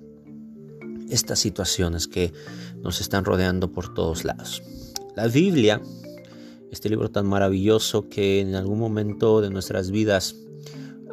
estas 1.09 1.39
situaciones 1.39 2.07
que 2.07 2.33
nos 2.81 3.01
están 3.01 3.25
rodeando 3.25 3.71
por 3.71 3.93
todos 3.93 4.25
lados. 4.25 4.61
La 5.15 5.27
Biblia, 5.27 5.81
este 6.71 6.89
libro 6.89 7.09
tan 7.09 7.27
maravilloso 7.27 8.09
que 8.09 8.39
en 8.41 8.55
algún 8.55 8.79
momento 8.79 9.41
de 9.41 9.49
nuestras 9.49 9.89
vidas 9.89 10.35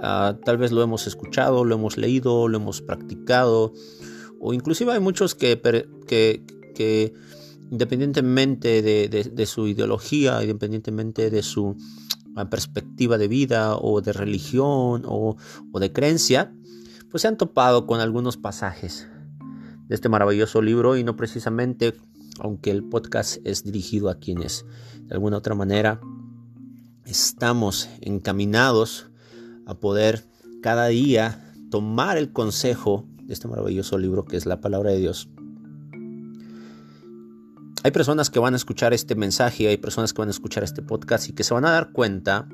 ah, 0.03 0.37
tal 0.45 0.59
vez 0.59 0.73
lo 0.73 0.83
hemos 0.83 1.07
escuchado, 1.07 1.65
lo 1.65 1.77
hemos 1.77 1.97
leído, 1.97 2.49
lo 2.49 2.59
hemos 2.59 2.83
practicado, 2.83 3.73
o 4.41 4.53
inclusive 4.53 4.93
hay 4.93 5.01
muchos 5.01 5.35
que, 5.35 5.59
que, 6.07 7.15
independientemente 7.71 8.83
de, 8.83 9.47
su 9.47 9.67
ideología, 9.67 10.43
independientemente 10.43 11.31
de 11.31 11.43
su 11.43 11.77
perspectiva 12.51 13.19
de 13.19 13.29
vida 13.29 13.77
o 13.77 14.01
de 14.01 14.13
religión 14.13 15.03
o, 15.07 15.37
o 15.73 15.81
de 15.81 15.93
creencia, 15.93 16.53
pues 17.11 17.23
se 17.23 17.29
han 17.29 17.37
topado 17.37 17.87
con 17.87 18.01
algunos 18.01 18.37
pasajes 18.37 19.09
de 19.89 19.95
este 19.95 20.09
maravilloso 20.09 20.63
libro 20.63 20.97
y 20.97 21.05
no 21.05 21.17
precisamente, 21.17 21.95
aunque 22.41 22.71
el 22.71 22.85
podcast 22.85 23.39
es 23.45 23.65
dirigido 23.65 24.09
a 24.11 24.19
quienes 24.19 24.65
de 25.03 25.15
alguna 25.15 25.39
otra 25.39 25.55
manera 25.55 26.01
estamos 27.05 27.89
encaminados 28.01 29.11
a 29.67 29.75
poder 29.75 30.25
cada 30.63 30.87
día 30.87 31.53
tomar 31.71 32.17
el 32.17 32.33
consejo 32.33 33.07
de 33.23 33.35
este 33.35 33.49
maravilloso 33.49 33.99
libro 33.99 34.25
que 34.25 34.37
es 34.37 34.47
la 34.47 34.61
palabra 34.61 34.91
de 34.91 34.99
Dios. 34.99 35.29
Hay 37.85 37.91
personas 37.91 38.31
que 38.31 38.39
van 38.39 38.55
a 38.55 38.57
escuchar 38.57 38.95
este 38.95 39.15
mensaje, 39.15 39.69
hay 39.69 39.77
personas 39.77 40.15
que 40.15 40.23
van 40.23 40.29
a 40.29 40.31
escuchar 40.31 40.65
este 40.65 40.81
podcast 40.81 41.29
y 41.29 41.35
que 41.35 41.45
se 41.45 41.53
van 41.53 41.67
a 41.67 41.71
dar 41.71 41.93
cuenta 41.93 42.49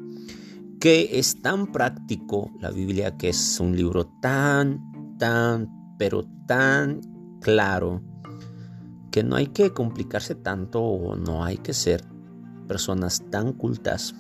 que 0.81 1.21
es 1.21 1.41
tan 1.41 1.71
práctico 1.71 2.51
la 2.59 2.73
Biblia, 2.73 3.17
que 3.17 3.29
es 3.29 3.61
un 3.61 3.77
libro 3.77 4.11
tan, 4.21 4.81
tan, 5.21 5.69
pero 6.01 6.25
tan 6.49 7.01
claro 7.41 8.03
que 9.13 9.23
no 9.23 9.37
hay 9.37 9.47
que 9.47 9.73
complicarse 9.73 10.35
tanto 10.35 10.83
o 10.83 11.15
no 11.15 11.45
hay 11.45 11.59
que 11.59 11.75
ser 11.75 12.03
personas 12.67 13.23
tan 13.31 13.53
cultas 13.53 14.17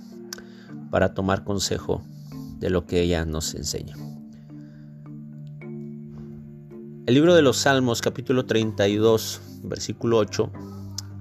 para 0.92 1.12
tomar 1.12 1.42
consejo 1.42 2.04
de 2.60 2.70
lo 2.70 2.86
que 2.86 3.00
ella 3.00 3.24
nos 3.24 3.56
enseña. 3.56 3.96
El 7.06 7.14
libro 7.14 7.34
de 7.34 7.42
los 7.42 7.56
Salmos 7.56 8.00
capítulo 8.00 8.46
32 8.46 9.40
versículo 9.64 10.18
8 10.18 10.52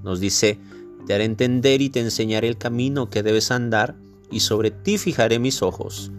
nos 0.04 0.20
dice, 0.20 0.60
te 1.06 1.14
haré 1.14 1.26
entender 1.26 1.82
y 1.82 1.90
te 1.90 2.00
enseñaré 2.00 2.48
el 2.48 2.58
camino 2.58 3.10
que 3.10 3.24
debes 3.24 3.52
andar 3.52 3.96
y 4.32 4.42
sobre 4.42 4.72
ti 4.72 4.98
fijaré 4.98 5.40
mis 5.40 5.62
ojos. 5.62 6.12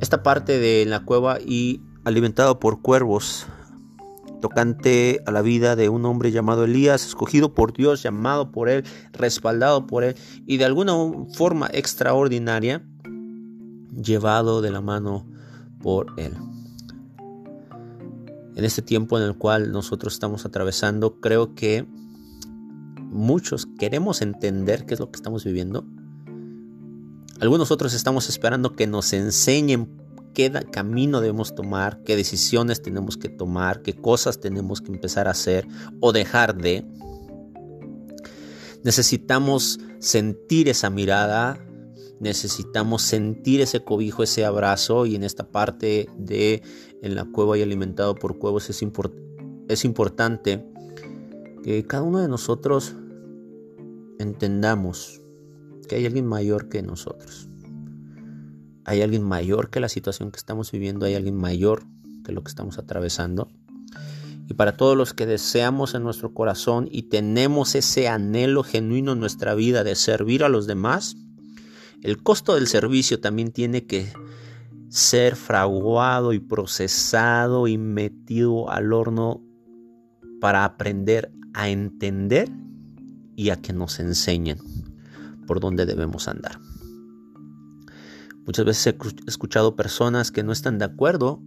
Esta 0.00 0.22
parte 0.22 0.58
de 0.58 0.84
la 0.84 1.04
cueva 1.04 1.38
y 1.40 1.80
alimentado 2.04 2.58
por 2.58 2.82
cuervos 2.82 3.46
tocante 4.42 5.22
a 5.24 5.30
la 5.30 5.40
vida 5.40 5.76
de 5.76 5.88
un 5.88 6.04
hombre 6.04 6.32
llamado 6.32 6.64
Elías, 6.64 7.06
escogido 7.06 7.54
por 7.54 7.72
Dios, 7.72 8.02
llamado 8.02 8.50
por 8.50 8.68
Él, 8.68 8.84
respaldado 9.12 9.86
por 9.86 10.04
Él 10.04 10.16
y 10.46 10.56
de 10.58 10.64
alguna 10.64 10.94
forma 11.32 11.70
extraordinaria, 11.72 12.84
llevado 13.94 14.60
de 14.60 14.70
la 14.72 14.80
mano 14.80 15.26
por 15.80 16.08
Él. 16.18 16.32
En 18.56 18.64
este 18.64 18.82
tiempo 18.82 19.16
en 19.16 19.24
el 19.24 19.36
cual 19.36 19.72
nosotros 19.72 20.12
estamos 20.12 20.44
atravesando, 20.44 21.20
creo 21.20 21.54
que 21.54 21.86
muchos 23.12 23.66
queremos 23.78 24.22
entender 24.22 24.86
qué 24.86 24.94
es 24.94 25.00
lo 25.00 25.10
que 25.10 25.16
estamos 25.16 25.44
viviendo. 25.44 25.84
Algunos 27.40 27.70
otros 27.70 27.94
estamos 27.94 28.28
esperando 28.28 28.74
que 28.74 28.86
nos 28.86 29.12
enseñen 29.12 30.02
qué 30.34 30.50
camino 30.70 31.20
debemos 31.20 31.54
tomar, 31.54 32.02
qué 32.04 32.16
decisiones 32.16 32.82
tenemos 32.82 33.16
que 33.16 33.28
tomar, 33.28 33.82
qué 33.82 33.94
cosas 33.94 34.40
tenemos 34.40 34.80
que 34.80 34.92
empezar 34.92 35.28
a 35.28 35.32
hacer 35.32 35.66
o 36.00 36.12
dejar 36.12 36.56
de. 36.56 36.84
Necesitamos 38.82 39.78
sentir 39.98 40.68
esa 40.68 40.90
mirada, 40.90 41.64
necesitamos 42.20 43.02
sentir 43.02 43.60
ese 43.60 43.84
cobijo, 43.84 44.22
ese 44.22 44.44
abrazo 44.44 45.06
y 45.06 45.16
en 45.16 45.24
esta 45.24 45.44
parte 45.50 46.08
de 46.16 46.62
en 47.02 47.14
la 47.14 47.24
cueva 47.24 47.58
y 47.58 47.62
alimentado 47.62 48.14
por 48.14 48.38
cuevos 48.38 48.70
es, 48.70 48.82
es 49.68 49.84
importante 49.84 50.64
que 51.62 51.84
cada 51.86 52.02
uno 52.02 52.20
de 52.20 52.28
nosotros 52.28 52.94
entendamos 54.22 55.20
que 55.88 55.96
hay 55.96 56.06
alguien 56.06 56.26
mayor 56.26 56.68
que 56.68 56.82
nosotros 56.82 57.48
hay 58.84 59.02
alguien 59.02 59.22
mayor 59.22 59.70
que 59.70 59.80
la 59.80 59.88
situación 59.88 60.30
que 60.30 60.38
estamos 60.38 60.72
viviendo, 60.72 61.06
hay 61.06 61.14
alguien 61.14 61.36
mayor 61.36 61.84
que 62.24 62.32
lo 62.32 62.42
que 62.42 62.48
estamos 62.48 62.78
atravesando. 62.78 63.48
Y 64.48 64.54
para 64.54 64.76
todos 64.76 64.96
los 64.96 65.14
que 65.14 65.24
deseamos 65.24 65.94
en 65.94 66.02
nuestro 66.02 66.34
corazón 66.34 66.88
y 66.90 67.04
tenemos 67.04 67.74
ese 67.74 68.08
anhelo 68.08 68.64
genuino 68.64 69.12
en 69.12 69.20
nuestra 69.20 69.54
vida 69.54 69.84
de 69.84 69.94
servir 69.94 70.42
a 70.42 70.48
los 70.48 70.66
demás, 70.66 71.16
el 72.02 72.22
costo 72.22 72.56
del 72.56 72.66
servicio 72.66 73.20
también 73.20 73.52
tiene 73.52 73.86
que 73.86 74.12
ser 74.88 75.36
fraguado 75.36 76.32
y 76.32 76.40
procesado 76.40 77.68
y 77.68 77.78
metido 77.78 78.68
al 78.68 78.92
horno 78.92 79.42
para 80.40 80.64
aprender 80.64 81.32
a 81.54 81.68
entender 81.68 82.50
y 83.36 83.50
a 83.50 83.56
que 83.56 83.72
nos 83.72 84.00
enseñen 84.00 84.58
por 85.46 85.60
dónde 85.60 85.86
debemos 85.86 86.28
andar. 86.28 86.58
Muchas 88.46 88.64
veces 88.64 88.86
he 88.86 88.96
escuchado 89.28 89.76
personas 89.76 90.32
que 90.32 90.42
no 90.42 90.52
están 90.52 90.78
de 90.78 90.84
acuerdo 90.84 91.40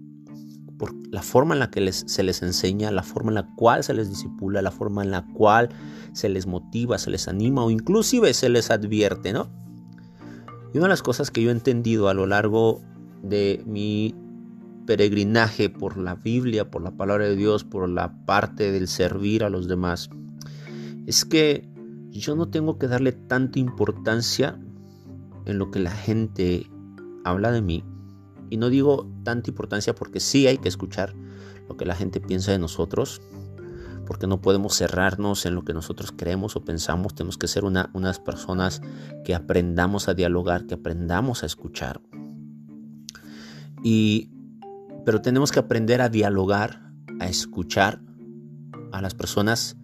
por 0.77 0.94
la 1.10 1.22
forma 1.22 1.54
en 1.54 1.60
la 1.60 1.72
que 1.72 1.92
se 1.92 2.24
les 2.24 2.42
enseña, 2.42 2.92
la 2.92 3.04
forma 3.04 3.32
en 3.32 3.36
la 3.36 3.56
cual 3.56 3.84
se 3.84 3.94
les 3.94 4.10
disipula, 4.10 4.62
la 4.62 4.72
forma 4.72 5.04
en 5.04 5.12
la 5.12 5.25
cual 5.34 5.70
se 6.13 6.30
les 6.30 6.48
motiva, 6.48 6.98
se 6.98 7.10
les 7.10 7.27
anima 7.27 7.63
o 7.63 7.70
inclusive 7.70 8.34
se 8.34 8.50
les 8.50 8.72
advierte, 8.72 9.34
¿no? 9.34 9.50
Y 10.74 10.77
una 10.77 10.88
de 10.88 10.89
las 10.89 11.04
cosas 11.04 11.32
que 11.32 11.42
yo 11.42 11.50
he 11.50 11.54
entendido 11.54 12.10
a 12.10 12.13
lo 12.13 12.25
largo 12.25 12.82
de 13.24 13.63
mi 13.65 14.13
peregrinaje 14.86 15.70
por 15.70 15.98
la 15.98 16.15
Biblia, 16.15 16.70
por 16.70 16.82
la 16.82 16.92
palabra 16.92 17.25
de 17.25 17.36
Dios, 17.36 17.63
por 17.63 17.89
la 17.89 18.25
parte 18.25 18.72
del 18.72 18.88
servir 18.88 19.44
a 19.44 19.50
los 19.50 19.68
demás, 19.68 20.10
es 21.06 21.25
que 21.25 21.68
yo 22.19 22.36
no 22.36 22.48
tengo 22.48 22.77
que 22.77 22.88
darle 22.88 23.12
tanta 23.12 23.60
importancia 23.60 24.60
en 25.45 25.57
lo 25.57 25.72
que 25.72 25.79
la 25.79 25.91
gente 25.91 26.69
habla 27.24 27.51
de 27.51 27.62
mí. 27.62 27.84
Y 28.50 28.57
no 28.57 28.69
digo 28.69 29.10
tanta 29.24 29.50
importancia 29.50 29.95
porque 29.95 30.19
sí 30.19 30.48
hay 30.48 30.57
que 30.57 30.69
escuchar 30.69 31.15
lo 31.67 31.77
que 31.77 31.86
la 31.86 31.95
gente 31.95 32.22
piensa 32.22 32.51
de 32.51 32.60
nosotros, 32.60 33.22
porque 34.05 34.27
no 34.27 34.39
podemos 34.39 34.75
cerrarnos 34.75 35.45
en 35.45 35.55
lo 35.55 35.63
que 35.63 35.74
nosotros 35.74 36.13
creemos 36.15 36.55
o 36.55 36.63
pensamos, 36.63 37.15
tenemos 37.15 37.38
que 37.38 37.48
ser 37.48 37.65
una, 37.65 37.89
unas 37.93 38.19
personas 38.19 38.81
que 39.24 39.34
aprendamos 39.34 40.07
a 40.07 40.13
dialogar, 40.13 40.67
que 40.67 40.75
aprendamos 40.75 41.43
a 41.43 41.48
escuchar. 41.48 42.01
Y, 43.84 44.29
pero 45.05 45.22
tenemos 45.22 45.51
que 45.51 45.60
aprender 45.60 46.01
a 46.01 46.10
dialogar, 46.10 46.91
a 47.19 47.27
escuchar 47.27 48.01
a 48.91 49.01
las 49.01 49.15
personas 49.15 49.75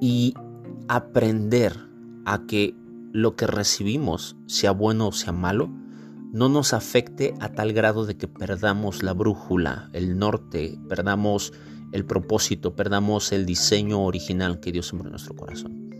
y 0.00 0.34
aprender 0.88 1.76
a 2.24 2.46
que 2.46 2.74
lo 3.12 3.36
que 3.36 3.46
recibimos, 3.46 4.36
sea 4.46 4.72
bueno 4.72 5.08
o 5.08 5.12
sea 5.12 5.32
malo, 5.32 5.70
no 6.32 6.48
nos 6.48 6.72
afecte 6.72 7.34
a 7.40 7.52
tal 7.52 7.72
grado 7.72 8.04
de 8.04 8.16
que 8.16 8.28
perdamos 8.28 9.02
la 9.02 9.14
brújula, 9.14 9.88
el 9.92 10.18
norte, 10.18 10.78
perdamos 10.88 11.52
el 11.92 12.04
propósito, 12.04 12.74
perdamos 12.74 13.32
el 13.32 13.46
diseño 13.46 14.04
original 14.04 14.60
que 14.60 14.72
Dios 14.72 14.88
sembró 14.88 15.08
en 15.08 15.12
nuestro 15.12 15.34
corazón. 15.34 15.90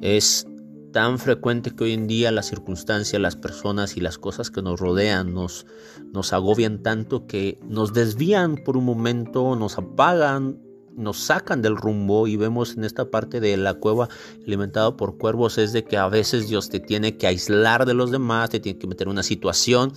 Es 0.00 0.46
tan 0.92 1.18
frecuente 1.18 1.74
que 1.74 1.84
hoy 1.84 1.92
en 1.92 2.06
día 2.06 2.30
las 2.30 2.46
circunstancias, 2.46 3.20
las 3.20 3.36
personas 3.36 3.96
y 3.96 4.00
las 4.00 4.18
cosas 4.18 4.50
que 4.50 4.62
nos 4.62 4.78
rodean 4.78 5.34
nos, 5.34 5.66
nos 6.12 6.32
agobian 6.32 6.82
tanto 6.82 7.26
que 7.26 7.58
nos 7.68 7.92
desvían 7.92 8.56
por 8.56 8.76
un 8.76 8.84
momento, 8.84 9.56
nos 9.56 9.78
apagan 9.78 10.60
nos 11.00 11.18
sacan 11.18 11.62
del 11.62 11.76
rumbo 11.76 12.26
y 12.26 12.36
vemos 12.36 12.76
en 12.76 12.84
esta 12.84 13.10
parte 13.10 13.40
de 13.40 13.56
la 13.56 13.74
cueva 13.74 14.08
alimentada 14.46 14.96
por 14.96 15.18
cuervos 15.18 15.58
es 15.58 15.72
de 15.72 15.84
que 15.84 15.96
a 15.96 16.08
veces 16.08 16.48
Dios 16.48 16.68
te 16.68 16.80
tiene 16.80 17.16
que 17.16 17.26
aislar 17.26 17.86
de 17.86 17.94
los 17.94 18.10
demás, 18.10 18.50
te 18.50 18.60
tiene 18.60 18.78
que 18.78 18.86
meter 18.86 19.06
en 19.06 19.12
una 19.12 19.22
situación 19.22 19.92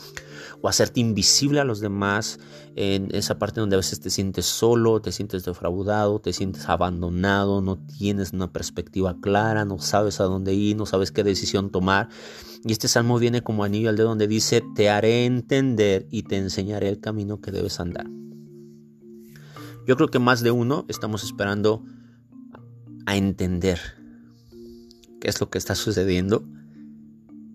o 0.61 0.69
hacerte 0.69 0.99
invisible 0.99 1.59
a 1.59 1.65
los 1.65 1.79
demás 1.81 2.39
en 2.75 3.13
esa 3.13 3.37
parte 3.37 3.59
donde 3.59 3.75
a 3.75 3.77
veces 3.77 3.99
te 3.99 4.09
sientes 4.09 4.45
solo, 4.45 5.01
te 5.01 5.11
sientes 5.11 5.43
defraudado, 5.43 6.19
te 6.19 6.33
sientes 6.33 6.67
abandonado, 6.69 7.61
no 7.61 7.77
tienes 7.77 8.31
una 8.33 8.51
perspectiva 8.51 9.17
clara, 9.21 9.65
no 9.65 9.79
sabes 9.79 10.19
a 10.19 10.23
dónde 10.23 10.53
ir, 10.53 10.75
no 10.75 10.85
sabes 10.85 11.11
qué 11.11 11.23
decisión 11.23 11.69
tomar. 11.69 12.09
Y 12.63 12.71
este 12.71 12.87
salmo 12.87 13.19
viene 13.19 13.41
como 13.41 13.63
anillo 13.63 13.89
al 13.89 13.97
dedo 13.97 14.09
donde 14.09 14.27
dice, 14.27 14.63
te 14.73 14.89
haré 14.89 15.25
entender 15.25 16.07
y 16.09 16.23
te 16.23 16.37
enseñaré 16.37 16.87
el 16.87 16.99
camino 16.99 17.41
que 17.41 17.51
debes 17.51 17.79
andar. 17.79 18.22
Yo 19.85 19.97
creo 19.97 20.07
que 20.07 20.19
más 20.19 20.41
de 20.41 20.51
uno 20.51 20.85
estamos 20.87 21.23
esperando 21.23 21.83
a 23.05 23.17
entender 23.17 23.79
qué 25.19 25.29
es 25.29 25.39
lo 25.41 25.49
que 25.49 25.57
está 25.57 25.75
sucediendo 25.75 26.45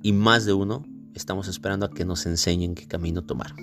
y 0.03 0.13
más 0.13 0.45
de 0.45 0.53
uno 0.53 0.85
estamos 1.15 1.49
esperando 1.49 1.87
a 1.87 1.91
que 1.91 2.05
nos 2.05 2.27
enseñen 2.27 2.75
qué 2.75 2.87
camino 2.87 3.25
tomar. 3.25 3.55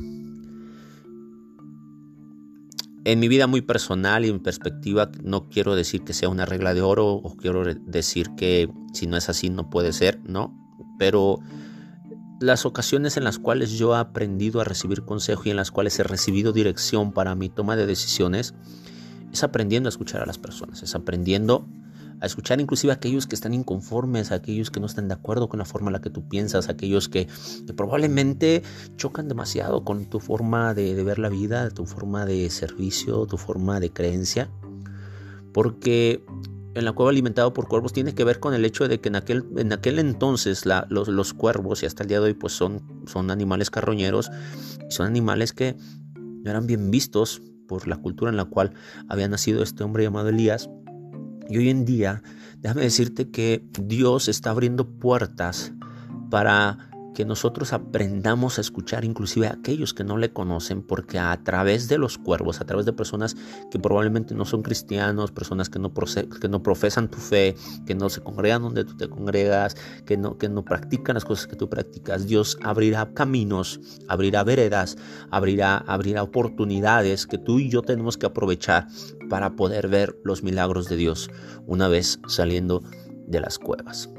En 3.05 3.19
mi 3.19 3.27
vida 3.27 3.45
muy 3.45 3.61
personal 3.61 4.25
y 4.25 4.29
en 4.29 4.41
perspectiva 4.41 5.11
no 5.23 5.47
quiero 5.47 5.75
decir 5.75 6.03
que 6.03 6.13
sea 6.13 6.27
una 6.29 6.45
regla 6.45 6.73
de 6.73 6.81
oro 6.81 7.13
o 7.13 7.37
quiero 7.37 7.63
decir 7.63 8.31
que 8.35 8.67
si 8.93 9.05
no 9.05 9.15
es 9.15 9.29
así 9.29 9.51
no 9.51 9.69
puede 9.69 9.93
ser, 9.93 10.19
no, 10.27 10.57
pero 10.97 11.39
las 12.39 12.65
ocasiones 12.65 13.17
en 13.17 13.23
las 13.23 13.39
cuales 13.39 13.71
yo 13.71 13.95
he 13.95 13.99
aprendido 13.99 14.61
a 14.61 14.63
recibir 14.63 15.03
consejo 15.03 15.43
y 15.45 15.51
en 15.51 15.55
las 15.55 15.71
cuales 15.71 15.97
he 15.99 16.03
recibido 16.03 16.51
dirección 16.53 17.11
para 17.11 17.35
mi 17.35 17.49
toma 17.49 17.75
de 17.75 17.85
decisiones, 17.85 18.53
es 19.31 19.43
aprendiendo 19.43 19.87
a 19.87 19.91
escuchar 19.91 20.21
a 20.21 20.25
las 20.25 20.37
personas, 20.37 20.83
es 20.83 20.95
aprendiendo 20.95 21.67
a 22.21 22.25
escuchar 22.25 22.61
inclusive 22.61 22.91
a 22.93 22.95
aquellos 22.95 23.27
que 23.27 23.35
están 23.35 23.53
inconformes, 23.53 24.31
a 24.31 24.35
aquellos 24.35 24.71
que 24.71 24.79
no 24.79 24.85
están 24.85 25.07
de 25.07 25.13
acuerdo 25.13 25.49
con 25.49 25.59
la 25.59 25.65
forma 25.65 25.89
en 25.89 25.93
la 25.93 26.01
que 26.01 26.09
tú 26.09 26.27
piensas, 26.27 26.69
a 26.69 26.73
aquellos 26.73 27.09
que, 27.09 27.27
probablemente 27.75 28.63
chocan 28.95 29.27
demasiado 29.27 29.83
con 29.83 30.05
tu 30.05 30.19
forma 30.19 30.73
de, 30.73 30.95
de 30.95 31.03
ver 31.03 31.19
la 31.19 31.29
vida, 31.29 31.69
tu 31.69 31.85
forma 31.85 32.25
de 32.25 32.49
servicio, 32.49 33.25
tu 33.25 33.37
forma 33.37 33.79
de 33.79 33.91
creencia, 33.91 34.49
porque 35.53 36.23
en 36.75 36.83
la 36.83 36.91
cueva 36.91 37.09
alimentado 37.09 37.53
por 37.53 37.67
cuervos 37.67 37.93
tiene 37.93 38.13
que 38.13 38.25
ver 38.25 38.39
con 38.39 38.53
el 38.53 38.65
hecho 38.65 38.87
de 38.87 38.99
que 38.99 39.07
en 39.07 39.15
aquel, 39.15 39.45
en 39.55 39.71
aquel 39.71 39.97
entonces 39.97 40.65
los, 40.89 41.33
cuervos 41.33 41.81
y 41.81 41.85
hasta 41.85 42.03
el 42.03 42.09
día 42.09 42.19
de 42.19 42.25
hoy 42.27 42.33
pues 42.33 42.53
son, 42.53 42.83
son 43.07 43.31
animales 43.31 43.71
carroñeros, 43.71 44.29
son 44.89 45.07
animales 45.07 45.53
que 45.53 45.77
no 46.13 46.51
eran 46.51 46.67
bien 46.67 46.91
vistos 46.91 47.41
por 47.67 47.87
la 47.87 47.95
cultura 47.95 48.29
en 48.29 48.37
la 48.37 48.45
cual 48.45 48.73
había 49.07 49.27
nacido 49.27 49.63
este 49.63 49.83
hombre 49.83 50.03
llamado 50.03 50.29
Elías. 50.29 50.69
Y 51.47 51.57
hoy 51.57 51.69
en 51.69 51.85
día, 51.85 52.21
déjame 52.59 52.81
decirte 52.81 53.29
que 53.29 53.65
Dios 53.79 54.27
está 54.27 54.49
abriendo 54.49 54.85
puertas 54.99 55.71
para 56.29 56.89
que 57.15 57.25
nosotros 57.25 57.73
aprendamos 57.73 58.59
a 58.59 58.61
escuchar 58.61 59.05
inclusive 59.05 59.47
a 59.47 59.53
aquellos 59.53 59.93
que 59.93 60.03
no 60.03 60.17
le 60.17 60.31
conocen, 60.31 60.83
porque 60.83 61.17
a 61.17 61.35
través 61.43 61.87
de 61.87 61.97
los 61.97 62.19
cuervos, 62.19 62.61
a 62.61 62.65
través 62.65 62.85
de 62.85 62.93
personas 62.93 63.35
que 63.71 63.79
probablemente 63.79 64.35
no 64.35 64.45
son 64.45 64.61
cristianos, 64.61 65.31
personas 65.31 65.69
que 65.69 65.79
no, 65.79 65.91
que 65.93 66.49
no 66.49 66.61
profesan 66.61 67.09
tu 67.09 67.17
fe, 67.17 67.55
que 67.87 67.95
no 67.95 68.09
se 68.09 68.21
congregan 68.21 68.61
donde 68.61 68.83
tú 68.83 68.95
te 68.97 69.09
congregas, 69.09 69.75
que 70.05 70.17
no, 70.17 70.37
que 70.37 70.49
no 70.49 70.63
practican 70.63 71.15
las 71.15 71.25
cosas 71.25 71.47
que 71.47 71.55
tú 71.55 71.69
practicas, 71.69 72.27
Dios 72.27 72.59
abrirá 72.61 73.11
caminos, 73.13 73.79
abrirá 74.07 74.43
veredas, 74.43 74.97
abrirá, 75.31 75.77
abrirá 75.87 76.21
oportunidades 76.21 77.25
que 77.25 77.37
tú 77.37 77.59
y 77.59 77.69
yo 77.69 77.81
tenemos 77.81 78.17
que 78.17 78.25
aprovechar 78.25 78.87
para 79.29 79.55
poder 79.55 79.87
ver 79.87 80.19
los 80.23 80.43
milagros 80.43 80.89
de 80.89 80.97
Dios 80.97 81.31
una 81.65 81.87
vez 81.87 82.19
saliendo 82.27 82.83
de 83.25 83.39
las 83.39 83.57
cuevas. 83.57 84.09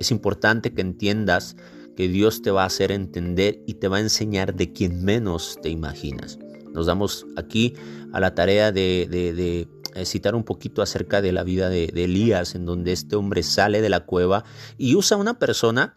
Es 0.00 0.10
importante 0.10 0.72
que 0.72 0.80
entiendas 0.80 1.56
que 2.00 2.08
Dios 2.08 2.40
te 2.40 2.50
va 2.50 2.62
a 2.62 2.66
hacer 2.66 2.92
entender 2.92 3.62
y 3.66 3.74
te 3.74 3.86
va 3.86 3.98
a 3.98 4.00
enseñar 4.00 4.54
de 4.54 4.72
quien 4.72 5.04
menos 5.04 5.58
te 5.62 5.68
imaginas. 5.68 6.38
Nos 6.72 6.86
damos 6.86 7.26
aquí 7.36 7.74
a 8.14 8.20
la 8.20 8.34
tarea 8.34 8.72
de, 8.72 9.66
eh, 9.94 10.04
citar 10.06 10.34
un 10.34 10.42
poquito 10.42 10.80
acerca 10.80 11.20
de 11.20 11.32
la 11.32 11.42
vida 11.42 11.68
de, 11.68 11.92
Elías, 11.94 12.54
en 12.54 12.64
donde 12.64 12.92
este 12.92 13.16
hombre 13.16 13.42
sale 13.42 13.82
de 13.82 13.90
la 13.90 14.06
cueva 14.06 14.44
y 14.78 14.94
usa 14.94 15.18
a 15.18 15.20
una 15.20 15.38
persona 15.38 15.94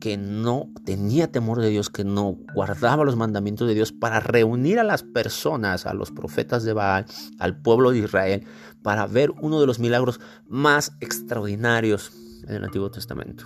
que 0.00 0.16
no 0.16 0.70
tenía 0.86 1.30
temor 1.30 1.60
de 1.60 1.68
Dios, 1.68 1.90
que 1.90 2.04
no 2.04 2.38
guardaba 2.54 3.04
los 3.04 3.16
mandamientos 3.16 3.68
de 3.68 3.74
Dios 3.74 3.92
para 3.92 4.20
reunir 4.20 4.78
a 4.78 4.82
las 4.82 5.02
personas, 5.02 5.84
a 5.84 5.92
los 5.92 6.10
profetas 6.10 6.64
de 6.64 6.72
Baal, 6.72 7.04
al 7.38 7.60
pueblo 7.60 7.90
de 7.90 7.98
Israel, 7.98 8.46
para 8.82 9.06
ver 9.06 9.30
uno 9.42 9.60
de 9.60 9.66
los 9.66 9.78
milagros 9.78 10.20
más 10.48 10.96
extraordinarios 11.00 12.12
en 12.48 12.54
el 12.54 12.64
Antiguo 12.64 12.90
Testamento. 12.90 13.44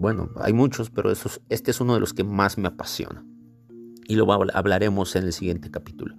Bueno, 0.00 0.30
hay 0.36 0.54
muchos, 0.54 0.88
pero 0.88 1.12
este 1.12 1.70
es 1.70 1.80
uno 1.82 1.92
de 1.92 2.00
los 2.00 2.14
que 2.14 2.24
más 2.24 2.56
me 2.56 2.68
apasiona. 2.68 3.22
Y 4.08 4.14
lo 4.14 4.32
hablaremos 4.32 5.14
en 5.14 5.24
el 5.24 5.34
siguiente 5.34 5.70
capítulo. 5.70 6.16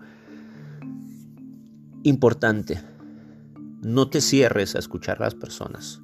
Importante, 2.04 2.80
no 3.82 4.08
te 4.08 4.22
cierres 4.22 4.76
a 4.76 4.80
escuchar 4.80 5.18
a 5.18 5.26
las 5.26 5.34
personas. 5.34 6.00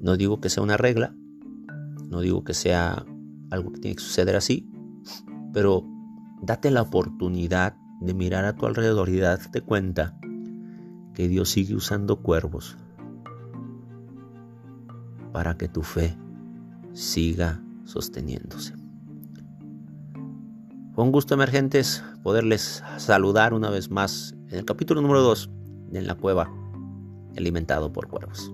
No 0.00 0.16
digo 0.16 0.40
que 0.40 0.48
sea 0.48 0.62
una 0.62 0.78
regla, 0.78 1.14
no 2.08 2.22
digo 2.22 2.42
que 2.42 2.54
sea 2.54 3.04
algo 3.50 3.72
que 3.72 3.80
tiene 3.80 3.96
que 3.96 4.02
suceder 4.02 4.34
así, 4.34 4.66
pero 5.52 5.84
date 6.40 6.70
la 6.70 6.80
oportunidad 6.80 7.76
de 8.00 8.14
mirar 8.14 8.46
a 8.46 8.56
tu 8.56 8.64
alrededor 8.64 9.10
y 9.10 9.18
darte 9.18 9.60
cuenta 9.60 10.18
que 11.12 11.28
Dios 11.28 11.50
sigue 11.50 11.74
usando 11.74 12.22
cuervos 12.22 12.78
para 15.34 15.58
que 15.58 15.68
tu 15.68 15.82
fe 15.82 16.16
siga 16.92 17.62
sosteniéndose. 17.84 18.74
Fue 20.94 21.04
un 21.04 21.12
gusto 21.12 21.34
emergentes 21.34 22.04
poderles 22.22 22.82
saludar 22.98 23.54
una 23.54 23.70
vez 23.70 23.90
más 23.90 24.34
en 24.48 24.58
el 24.58 24.64
capítulo 24.64 25.00
número 25.00 25.22
2 25.22 25.50
de 25.90 25.98
En 25.98 26.06
la 26.06 26.14
cueva, 26.14 26.50
alimentado 27.36 27.92
por 27.92 28.08
cuervos. 28.08 28.52